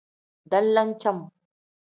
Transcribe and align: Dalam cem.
Dalam 0.51 0.97
cem. 0.99 1.19